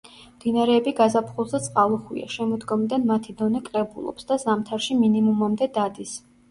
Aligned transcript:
მდინარეები 0.35 0.93
გაზაფხულზე 0.99 1.61
წყალუხვია, 1.67 2.31
შემოდგომიდან 2.37 3.07
მათი 3.13 3.39
დონე 3.45 3.65
კლებულობს 3.69 4.31
და 4.33 4.43
ზამთარში 4.49 5.03
მინიმუმამდე 5.05 5.75
დადის. 5.81 6.23